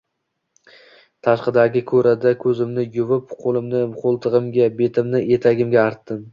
[1.27, 6.29] Tashqidagi ko‘rada yuzimni yuvib, qo‘limni qo‘ltig‘imga, betimni etagimga artdim